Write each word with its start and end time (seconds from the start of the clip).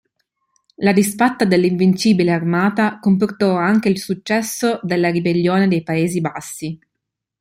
La 0.77 0.93
disfatta 0.93 1.45
dell'Invincibile 1.45 2.31
Armata 2.31 2.97
comportò 2.99 3.53
anche 3.57 3.87
il 3.89 3.99
successo 3.99 4.79
della 4.81 5.11
ribellione 5.11 5.67
dei 5.67 5.83
Paesi 5.83 6.19
Bassi. 6.21 6.79